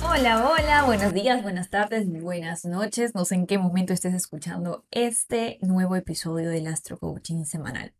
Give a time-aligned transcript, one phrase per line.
[0.00, 3.14] Hola, hola, buenos días, buenas tardes, buenas noches.
[3.14, 7.92] No sé en qué momento estés escuchando este nuevo episodio del Astro Coaching semanal.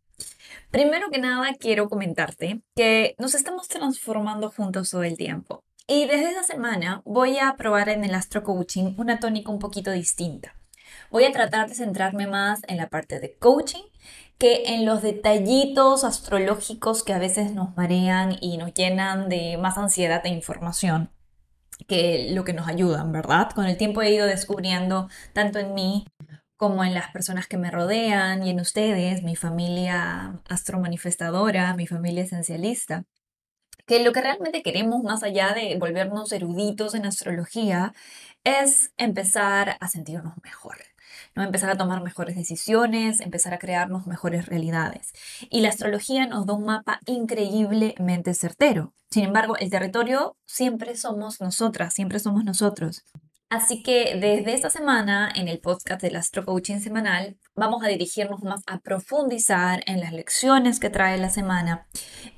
[0.71, 5.65] Primero que nada, quiero comentarte que nos estamos transformando juntos todo el tiempo.
[5.87, 9.91] Y desde esta semana voy a probar en el Astro Coaching una tónica un poquito
[9.91, 10.55] distinta.
[11.11, 13.83] Voy a tratar de centrarme más en la parte de coaching
[14.37, 19.77] que en los detallitos astrológicos que a veces nos marean y nos llenan de más
[19.77, 21.11] ansiedad e información
[21.87, 23.49] que lo que nos ayudan, ¿verdad?
[23.51, 26.05] Con el tiempo he ido descubriendo tanto en mí
[26.57, 32.23] como en las personas que me rodean y en ustedes, mi familia astromanifestadora, mi familia
[32.23, 33.05] esencialista,
[33.87, 37.93] que lo que realmente queremos, más allá de volvernos eruditos en astrología,
[38.43, 40.77] es empezar a sentirnos mejor.
[41.35, 41.43] ¿No?
[41.43, 45.13] Empezar a tomar mejores decisiones, empezar a crearnos mejores realidades.
[45.49, 48.93] Y la astrología nos da un mapa increíblemente certero.
[49.09, 53.03] Sin embargo, el territorio siempre somos nosotras, siempre somos nosotros.
[53.49, 58.43] Así que desde esta semana, en el podcast del Astro Coaching semanal, vamos a dirigirnos
[58.43, 61.87] más a profundizar en las lecciones que trae la semana.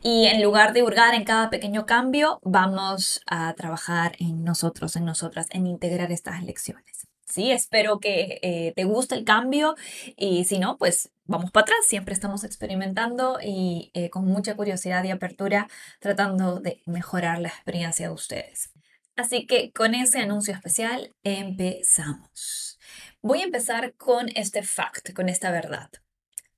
[0.01, 5.03] Y en lugar de hurgar en cada pequeño cambio, vamos a trabajar en nosotros, en
[5.03, 7.10] nosotras, en integrar estas lecciones.
[7.31, 9.75] Sí, espero que eh, te guste el cambio
[10.17, 11.79] y si no, pues vamos para atrás.
[11.87, 15.69] Siempre estamos experimentando y eh, con mucha curiosidad y apertura
[16.01, 18.71] tratando de mejorar la experiencia de ustedes.
[19.15, 22.77] Así que con ese anuncio especial empezamos.
[23.21, 25.89] Voy a empezar con este fact, con esta verdad.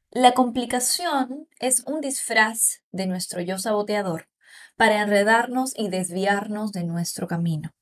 [0.10, 4.28] La complicación es un disfraz de nuestro yo saboteador
[4.76, 7.74] para enredarnos y desviarnos de nuestro camino.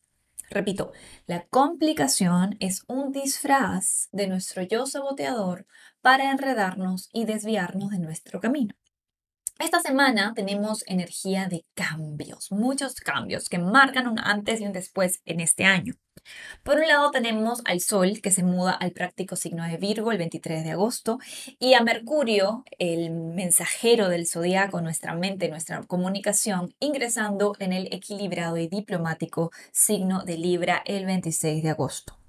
[0.52, 0.92] Repito,
[1.28, 5.66] la complicación es un disfraz de nuestro yo saboteador
[6.02, 8.76] para enredarnos y desviarnos de nuestro camino.
[9.60, 15.22] Esta semana tenemos energía de cambios, muchos cambios que marcan un antes y un después
[15.24, 15.94] en este año.
[16.64, 20.18] Por un lado tenemos al Sol que se muda al práctico signo de Virgo el
[20.18, 21.20] 23 de agosto
[21.60, 28.58] y a Mercurio, el mensajero del zodiaco, nuestra mente, nuestra comunicación, ingresando en el equilibrado
[28.58, 32.21] y diplomático signo de Libra el 26 de agosto.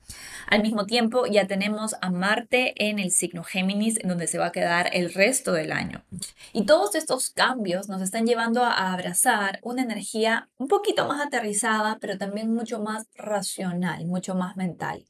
[0.47, 4.47] Al mismo tiempo, ya tenemos a Marte en el signo Géminis, en donde se va
[4.47, 6.05] a quedar el resto del año.
[6.53, 11.99] Y todos estos cambios nos están llevando a abrazar una energía un poquito más aterrizada,
[12.01, 15.07] pero también mucho más racional, mucho más mental.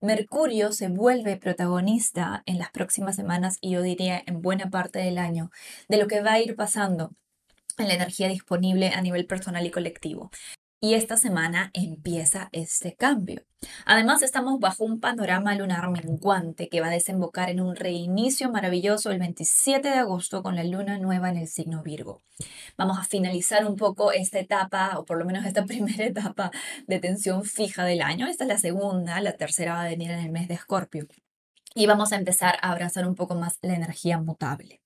[0.00, 5.18] Mercurio se vuelve protagonista en las próximas semanas y yo diría en buena parte del
[5.18, 5.50] año
[5.88, 7.12] de lo que va a ir pasando
[7.78, 10.30] en la energía disponible a nivel personal y colectivo
[10.84, 13.44] y esta semana empieza este cambio.
[13.86, 19.12] Además, estamos bajo un panorama lunar menguante que va a desembocar en un reinicio maravilloso
[19.12, 22.20] el 27 de agosto con la luna nueva en el signo Virgo.
[22.76, 26.50] Vamos a finalizar un poco esta etapa, o por lo menos esta primera etapa
[26.88, 28.26] de tensión fija del año.
[28.26, 31.06] Esta es la segunda, la tercera va a venir en el mes de Escorpio.
[31.76, 34.80] Y vamos a empezar a abrazar un poco más la energía mutable.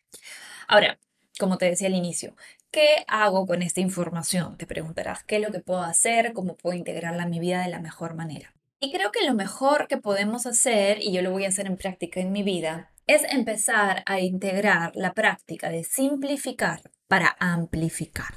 [0.68, 0.98] Ahora,
[1.38, 2.34] como te decía al inicio,
[2.70, 4.56] ¿qué hago con esta información?
[4.56, 6.32] Te preguntarás, ¿qué es lo que puedo hacer?
[6.32, 8.54] ¿Cómo puedo integrarla en mi vida de la mejor manera?
[8.80, 11.76] Y creo que lo mejor que podemos hacer, y yo lo voy a hacer en
[11.76, 18.34] práctica en mi vida, es empezar a integrar la práctica de simplificar para amplificar.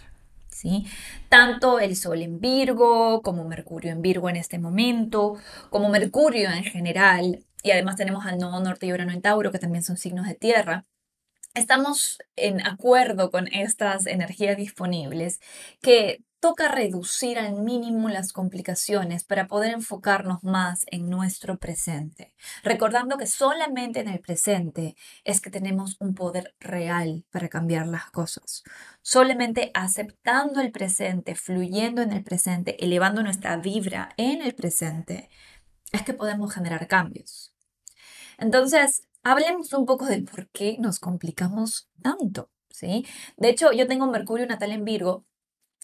[0.48, 0.86] ¿Sí?
[1.30, 5.36] Tanto el Sol en Virgo como Mercurio en Virgo en este momento,
[5.70, 9.60] como Mercurio en general, y además tenemos al Nodo Norte y Urano en Tauro, que
[9.60, 10.86] también son signos de tierra,
[11.54, 15.40] estamos en acuerdo con estas energías disponibles
[15.81, 23.18] que toca reducir al mínimo las complicaciones para poder enfocarnos más en nuestro presente, recordando
[23.18, 28.63] que solamente en el presente es que tenemos un poder real para cambiar las cosas.
[29.02, 35.30] Solamente aceptando el presente, fluyendo en el presente, elevando nuestra vibra en el presente,
[35.92, 37.54] es que podemos generar cambios.
[38.38, 43.06] Entonces, hablemos un poco del por qué nos complicamos tanto, ¿sí?
[43.38, 45.26] De hecho, yo tengo Mercurio natal en Virgo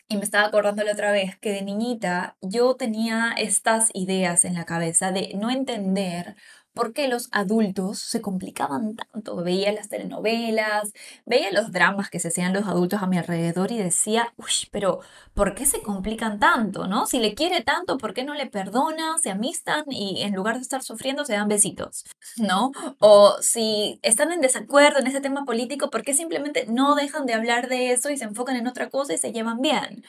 [0.08, 4.54] y me estaba acordando la otra vez que de niñita yo tenía estas ideas en
[4.54, 6.36] la cabeza de no entender
[6.76, 9.38] por qué los adultos se complicaban tanto.
[9.38, 10.92] Veía las telenovelas,
[11.26, 15.00] veía los dramas que se hacían los adultos a mi alrededor y decía, uy, pero
[15.34, 16.88] ¿por qué se complican tanto?
[16.88, 17.08] ¿No?
[17.08, 19.18] Si le quiere tanto, ¿por qué no le perdona?
[19.24, 22.04] Se amistan y en lugar de estar sufriendo se dan besitos,
[22.38, 22.72] ¿no?
[23.00, 27.34] O si están en desacuerdo en ese tema político, ¿por qué simplemente no dejan de
[27.34, 30.04] hablar de eso y se enfocan en otra cosa y se llevan bien?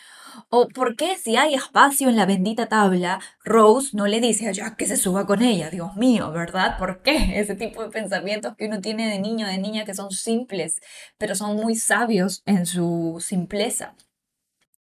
[0.51, 4.53] ¿O por qué si hay espacio en la bendita tabla, Rose no le dice a
[4.53, 5.71] Jack que se suba con ella?
[5.71, 6.56] Dios mío, ¿verdad?
[6.79, 7.17] ¿Por qué?
[7.41, 10.81] Ese tipo de pensamientos que uno tiene de niño, de niña, que son simples,
[11.19, 13.94] pero son muy sabios en su simpleza.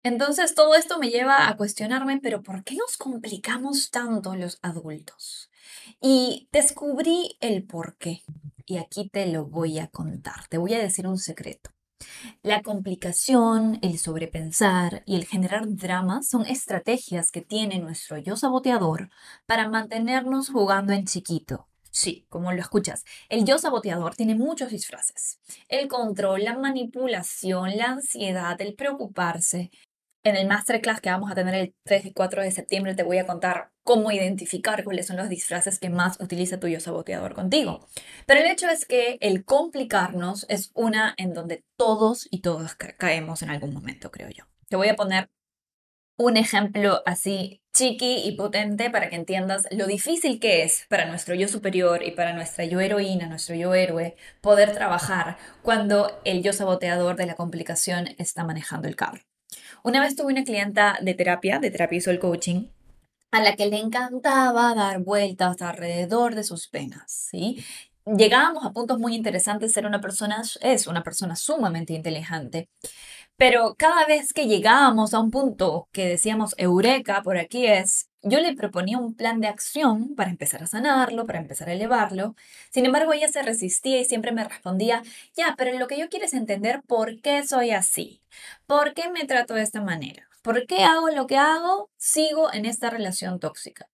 [0.03, 5.49] Entonces todo esto me lleva a cuestionarme, pero ¿por qué nos complicamos tanto los adultos?
[5.99, 8.21] Y descubrí el por qué.
[8.67, 10.47] Y aquí te lo voy a contar.
[10.47, 11.74] Te voy a decir un secreto.
[12.43, 19.09] La complicación, el sobrepensar y el generar drama son estrategias que tiene nuestro yo saboteador
[19.45, 21.67] para mantenernos jugando en chiquito.
[21.91, 25.39] Sí, como lo escuchas, el yo saboteador tiene muchos disfraces.
[25.69, 29.71] El control, la manipulación, la ansiedad, el preocuparse,
[30.25, 33.19] en el masterclass que vamos a tener el 3 y 4 de septiembre te voy
[33.19, 37.87] a contar cómo identificar cuáles son los disfraces que más utiliza tu yo saboteador contigo.
[38.25, 43.43] Pero el hecho es que el complicarnos es una en donde todos y todas caemos
[43.43, 44.45] en algún momento, creo yo.
[44.67, 45.29] Te voy a poner
[46.17, 51.35] un ejemplo así chiqui y potente para que entiendas lo difícil que es para nuestro
[51.35, 56.51] yo superior y para nuestra yo heroína, nuestro yo héroe, poder trabajar cuando el yo
[56.51, 59.21] saboteador de la complicación está manejando el carro.
[59.85, 62.69] Una vez tuve una clienta de terapia, de terapia y soul coaching,
[63.31, 67.63] a la que le encantaba dar vueltas alrededor de sus penas, ¿sí?
[68.03, 72.67] Llegábamos a puntos muy interesantes, ser una persona es una persona sumamente inteligente,
[73.37, 78.39] pero cada vez que llegábamos a un punto que decíamos, eureka, por aquí es, yo
[78.39, 82.35] le proponía un plan de acción para empezar a sanarlo, para empezar a elevarlo.
[82.71, 85.03] Sin embargo, ella se resistía y siempre me respondía,
[85.35, 88.23] ya, pero lo que yo quiero es entender por qué soy así,
[88.65, 92.65] por qué me trato de esta manera, por qué hago lo que hago, sigo en
[92.65, 93.89] esta relación tóxica.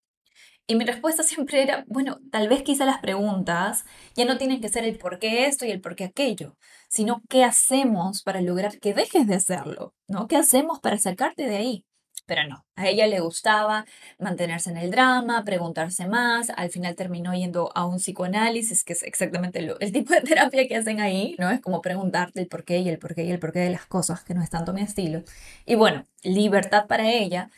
[0.65, 3.83] Y mi respuesta siempre era, bueno, tal vez quizá las preguntas
[4.15, 6.55] ya no tienen que ser el por qué esto y el por qué aquello,
[6.87, 10.27] sino qué hacemos para lograr que dejes de hacerlo, ¿no?
[10.27, 11.85] ¿Qué hacemos para sacarte de ahí?
[12.25, 13.85] Pero no, a ella le gustaba
[14.19, 19.03] mantenerse en el drama, preguntarse más, al final terminó yendo a un psicoanálisis, que es
[19.03, 21.49] exactamente el tipo de terapia que hacen ahí, ¿no?
[21.49, 23.69] Es como preguntarte el por qué y el por qué y el por qué de
[23.69, 25.23] las cosas, que no es tanto mi estilo.
[25.65, 27.49] Y bueno, libertad para ella,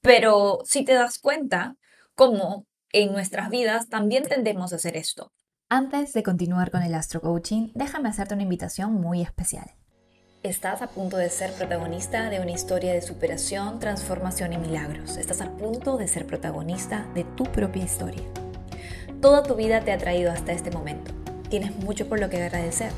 [0.00, 1.76] pero si te das cuenta,
[2.14, 5.32] cómo en nuestras vidas también tendemos a hacer esto.
[5.68, 9.70] Antes de continuar con el Astro Coaching, déjame hacerte una invitación muy especial.
[10.42, 15.16] Estás a punto de ser protagonista de una historia de superación, transformación y milagros.
[15.16, 18.22] Estás a punto de ser protagonista de tu propia historia.
[19.20, 21.12] Toda tu vida te ha traído hasta este momento.
[21.48, 22.92] Tienes mucho por lo que agradecer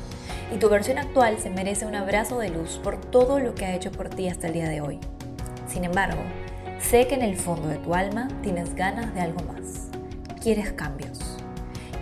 [0.55, 3.75] y tu versión actual se merece un abrazo de luz por todo lo que ha
[3.75, 4.99] hecho por ti hasta el día de hoy.
[5.67, 6.21] Sin embargo,
[6.83, 9.87] Sé que en el fondo de tu alma tienes ganas de algo más.
[10.41, 11.17] Quieres cambios.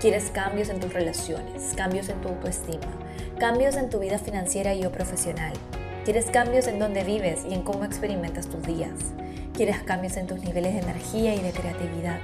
[0.02, 2.88] Quieres cambios en tus relaciones, cambios en tu autoestima,
[3.42, 5.54] cambios en tu vida financiera y o profesional.
[6.06, 8.92] Quieres cambios en dónde vives y en cómo experimentas tus días.
[9.56, 12.20] Quieres cambios en tus niveles de energía y de creatividad.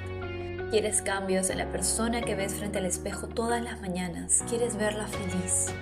[0.69, 4.43] Quieres cambios en la persona que ves frente al espejo todas las mañanas.
[4.47, 5.73] Quieres verla feliz.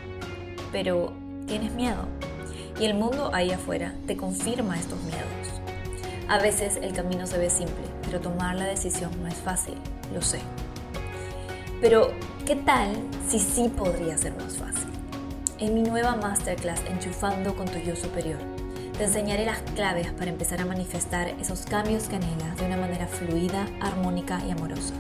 [0.72, 1.12] Pero
[1.48, 2.06] tienes miedo.
[2.80, 5.62] Y el mundo ahí afuera te confirma estos miedos.
[6.30, 9.76] A veces el camino se ve simple, pero tomar la decisión no es fácil,
[10.14, 10.40] lo sé.
[11.82, 12.08] Pero,
[12.46, 12.96] ¿qué tal
[13.28, 14.85] si sí podría ser más fácil?
[15.60, 18.40] En mi nueva masterclass Enchufando con tu yo superior.
[18.98, 23.08] Te enseñaré las claves para empezar a manifestar esos cambios que anhelas de una manera
[23.08, 24.94] fluida, armónica y amorosa.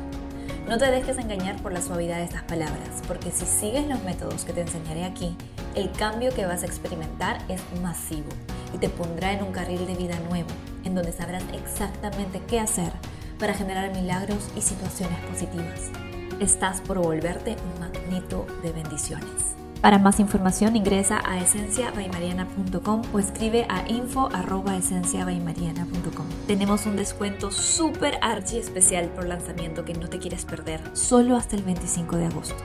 [0.67, 4.45] No te dejes engañar por la suavidad de estas palabras, porque si sigues los métodos
[4.45, 5.35] que te enseñaré aquí,
[5.75, 8.29] el cambio que vas a experimentar es masivo
[8.73, 10.49] y te pondrá en un carril de vida nuevo,
[10.83, 12.91] en donde sabrás exactamente qué hacer
[13.39, 15.91] para generar milagros y situaciones positivas.
[16.39, 19.64] Estás por volverte un magneto de bendiciones.
[19.81, 26.25] Para más información ingresa a esenciabaimariana.com o escribe a info.esenciabaimariana.com.
[26.47, 31.55] Tenemos un descuento súper archi especial por lanzamiento que no te quieres perder, solo hasta
[31.55, 32.63] el 25 de agosto.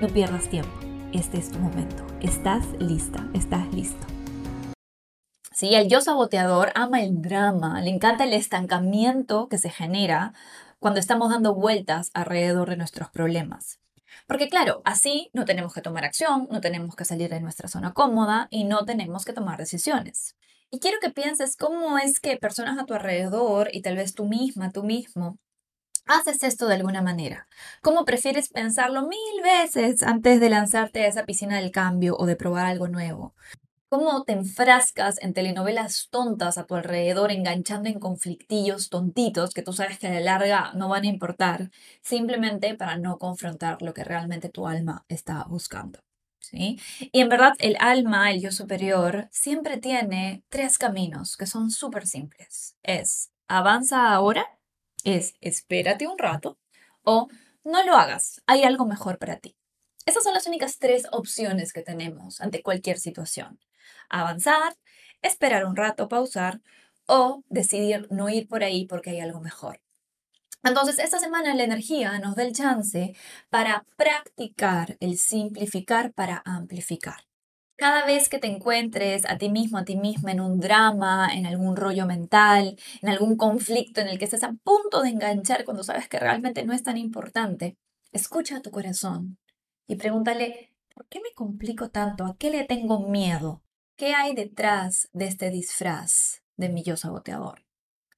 [0.00, 0.72] No pierdas tiempo,
[1.12, 2.06] este es tu momento.
[2.20, 4.06] Estás lista, estás listo.
[5.52, 10.32] Sí, el yo saboteador ama el drama, le encanta el estancamiento que se genera
[10.80, 13.78] cuando estamos dando vueltas alrededor de nuestros problemas.
[14.26, 17.92] Porque claro, así no tenemos que tomar acción, no tenemos que salir de nuestra zona
[17.92, 20.36] cómoda y no tenemos que tomar decisiones.
[20.70, 24.24] Y quiero que pienses cómo es que personas a tu alrededor y tal vez tú
[24.24, 25.38] misma, tú mismo,
[26.06, 27.46] haces esto de alguna manera.
[27.82, 32.36] ¿Cómo prefieres pensarlo mil veces antes de lanzarte a esa piscina del cambio o de
[32.36, 33.34] probar algo nuevo?
[33.92, 39.74] Cómo te enfrascas en telenovelas tontas a tu alrededor, enganchando en conflictillos tontitos que tú
[39.74, 41.70] sabes que a la larga no van a importar,
[42.00, 45.98] simplemente para no confrontar lo que realmente tu alma está buscando.
[46.38, 46.80] ¿Sí?
[47.12, 52.06] Y en verdad el alma, el yo superior, siempre tiene tres caminos que son súper
[52.06, 52.78] simples.
[52.82, 54.58] Es avanza ahora,
[55.04, 56.58] es espérate un rato
[57.02, 57.28] o
[57.62, 59.54] no lo hagas, hay algo mejor para ti.
[60.06, 63.60] Esas son las únicas tres opciones que tenemos ante cualquier situación
[64.08, 64.76] avanzar,
[65.22, 66.60] esperar un rato, pausar
[67.06, 69.80] o decidir no ir por ahí porque hay algo mejor.
[70.64, 73.14] Entonces, esta semana la energía nos da el chance
[73.50, 77.26] para practicar el simplificar para amplificar.
[77.76, 81.46] Cada vez que te encuentres a ti mismo, a ti misma en un drama, en
[81.46, 85.82] algún rollo mental, en algún conflicto en el que estés a punto de enganchar cuando
[85.82, 87.76] sabes que realmente no es tan importante,
[88.12, 89.38] escucha a tu corazón
[89.88, 92.24] y pregúntale, ¿por qué me complico tanto?
[92.24, 93.61] ¿A qué le tengo miedo?
[93.96, 97.64] ¿Qué hay detrás de este disfraz de mi yo saboteador?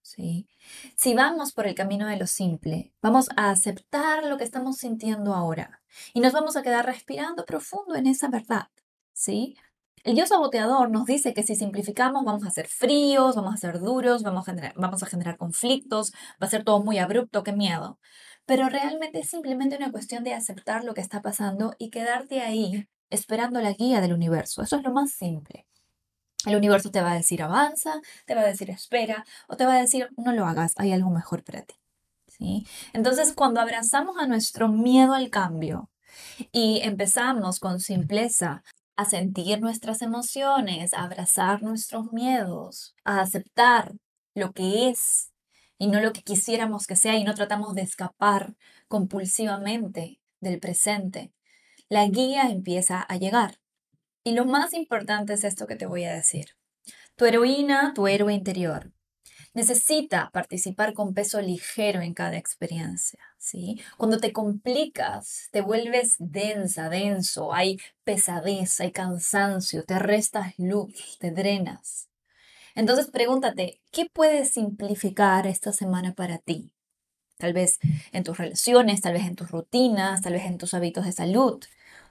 [0.02, 0.48] ¿Sí?
[0.96, 5.34] Si vamos por el camino de lo simple, vamos a aceptar lo que estamos sintiendo
[5.34, 8.68] ahora y nos vamos a quedar respirando profundo en esa verdad.
[9.12, 9.56] ¿sí?
[10.04, 13.80] El yo saboteador nos dice que si simplificamos vamos a ser fríos, vamos a ser
[13.80, 16.12] duros, vamos a, generar, vamos a generar conflictos,
[16.42, 17.98] va a ser todo muy abrupto, qué miedo.
[18.46, 22.86] Pero realmente es simplemente una cuestión de aceptar lo que está pasando y quedarte ahí
[23.14, 24.62] esperando la guía del universo.
[24.62, 25.66] Eso es lo más simple.
[26.46, 29.74] El universo te va a decir avanza, te va a decir espera o te va
[29.74, 31.74] a decir no lo hagas, hay algo mejor para ti.
[32.28, 32.66] ¿Sí?
[32.92, 35.88] Entonces, cuando abrazamos a nuestro miedo al cambio
[36.52, 38.64] y empezamos con simpleza
[38.96, 43.92] a sentir nuestras emociones, a abrazar nuestros miedos, a aceptar
[44.34, 45.32] lo que es
[45.78, 48.54] y no lo que quisiéramos que sea y no tratamos de escapar
[48.88, 51.32] compulsivamente del presente,
[51.88, 53.60] la guía empieza a llegar.
[54.24, 56.56] Y lo más importante es esto que te voy a decir.
[57.16, 58.92] Tu heroína, tu héroe interior,
[59.54, 63.80] necesita participar con peso ligero en cada experiencia, ¿sí?
[63.96, 71.30] Cuando te complicas, te vuelves densa, denso, hay pesadez, hay cansancio, te restas luz, te
[71.30, 72.08] drenas.
[72.74, 76.73] Entonces pregúntate, ¿qué puedes simplificar esta semana para ti?
[77.38, 77.78] Tal vez
[78.12, 81.62] en tus relaciones, tal vez en tus rutinas, tal vez en tus hábitos de salud,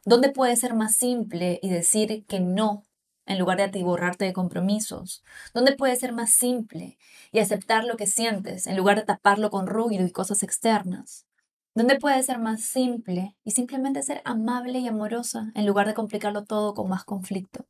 [0.05, 2.83] ¿Dónde puede ser más simple y decir que no
[3.25, 5.23] en lugar de atiborrarte de compromisos?
[5.53, 6.97] ¿Dónde puede ser más simple
[7.31, 11.25] y aceptar lo que sientes en lugar de taparlo con ruido y cosas externas?
[11.73, 16.43] ¿Dónde puede ser más simple y simplemente ser amable y amorosa en lugar de complicarlo
[16.43, 17.65] todo con más conflicto?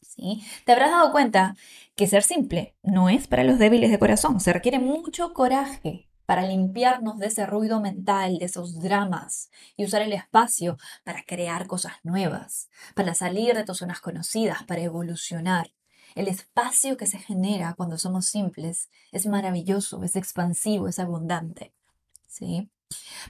[0.00, 0.42] ¿Sí?
[0.64, 1.56] Te habrás dado cuenta
[1.94, 6.46] que ser simple no es para los débiles de corazón, se requiere mucho coraje para
[6.46, 11.94] limpiarnos de ese ruido mental, de esos dramas y usar el espacio para crear cosas
[12.02, 15.72] nuevas, para salir de tus zonas conocidas, para evolucionar.
[16.14, 21.72] El espacio que se genera cuando somos simples es maravilloso, es expansivo, es abundante.
[22.26, 22.70] ¿Sí?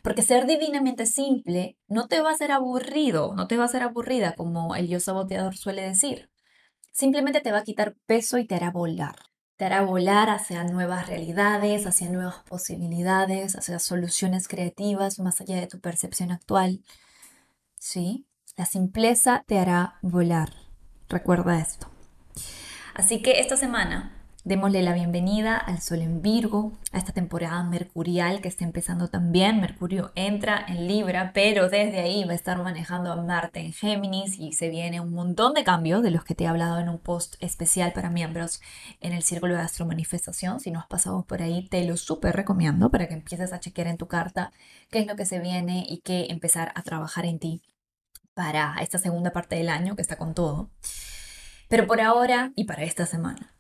[0.03, 3.83] Porque ser divinamente simple no te va a ser aburrido, no te va a ser
[3.83, 6.31] aburrida como el yo saboteador suele decir.
[6.93, 9.17] Simplemente te va a quitar peso y te hará volar
[9.57, 15.67] te hará volar hacia nuevas realidades, hacia nuevas posibilidades, hacia soluciones creativas más allá de
[15.67, 16.81] tu percepción actual.
[17.79, 18.27] ¿Sí?
[18.57, 20.51] La simpleza te hará volar.
[21.09, 21.89] Recuerda esto.
[22.95, 24.14] Así que esta semana
[24.47, 29.59] Démosle la bienvenida al Sol en Virgo, a esta temporada mercurial que está empezando también.
[29.59, 34.39] Mercurio entra en Libra, pero desde ahí va a estar manejando a Marte en Géminis
[34.39, 36.99] y se viene un montón de cambios de los que te he hablado en un
[36.99, 38.61] post especial para miembros
[39.01, 40.61] en el Círculo de Astro Manifestación.
[40.61, 43.87] Si no has pasado por ahí, te lo súper recomiendo para que empieces a chequear
[43.87, 44.53] en tu carta
[44.91, 47.63] qué es lo que se viene y qué empezar a trabajar en ti
[48.35, 50.69] para esta segunda parte del año que está con todo.
[51.71, 53.54] Pero por ahora y para esta semana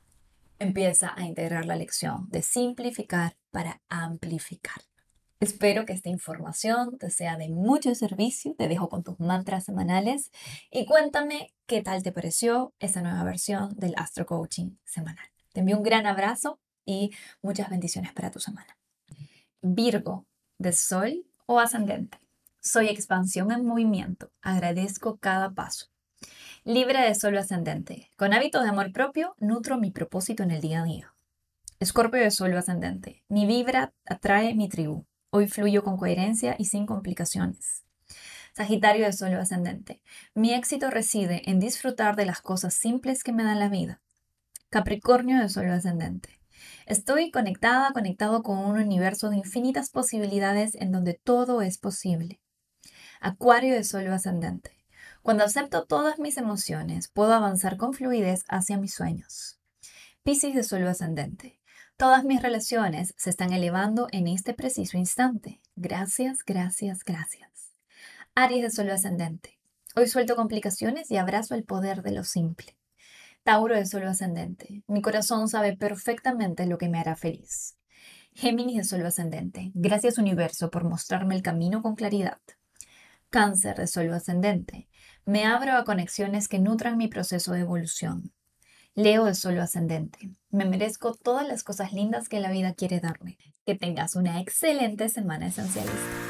[0.58, 4.82] empieza a integrar la lección de simplificar para amplificar.
[5.40, 8.54] Espero que esta información te sea de mucho servicio.
[8.56, 10.30] Te dejo con tus mantras semanales
[10.70, 15.26] y cuéntame qué tal te pareció esta nueva versión del Astro Coaching semanal.
[15.52, 17.10] Te envío un gran abrazo y
[17.42, 18.78] muchas bendiciones para tu semana.
[19.60, 20.26] Virgo,
[20.58, 22.18] de Sol o ascendente.
[22.60, 24.30] Soy expansión en movimiento.
[24.40, 25.93] Agradezco cada paso.
[26.64, 28.10] Libre de solo ascendente.
[28.16, 31.14] Con hábito de amor propio, nutro mi propósito en el día a día.
[31.80, 33.24] Escorpio de solo ascendente.
[33.28, 35.04] Mi vibra atrae mi tribu.
[35.30, 37.84] Hoy fluyo con coherencia y sin complicaciones.
[38.54, 40.00] Sagitario de solo ascendente.
[40.34, 44.00] Mi éxito reside en disfrutar de las cosas simples que me dan la vida.
[44.70, 46.40] Capricornio de solo ascendente.
[46.86, 52.40] Estoy conectada, conectado con un universo de infinitas posibilidades en donde todo es posible.
[53.20, 54.73] Acuario de solo ascendente.
[55.24, 59.58] Cuando acepto todas mis emociones, puedo avanzar con fluidez hacia mis sueños.
[60.22, 61.58] Piscis de suelo ascendente.
[61.96, 65.62] Todas mis relaciones se están elevando en este preciso instante.
[65.76, 67.72] Gracias, gracias, gracias.
[68.34, 69.58] Aries de suelo ascendente.
[69.96, 72.76] Hoy suelto complicaciones y abrazo el poder de lo simple.
[73.44, 74.82] Tauro de suelo ascendente.
[74.88, 77.78] Mi corazón sabe perfectamente lo que me hará feliz.
[78.34, 79.70] Géminis de suelo ascendente.
[79.72, 82.40] Gracias universo por mostrarme el camino con claridad.
[83.30, 84.86] Cáncer de suelo ascendente.
[85.26, 88.32] Me abro a conexiones que nutran mi proceso de evolución.
[88.94, 90.30] Leo de suelo ascendente.
[90.50, 93.38] Me merezco todas las cosas lindas que la vida quiere darme.
[93.64, 96.23] Que tengas una excelente semana esencialista.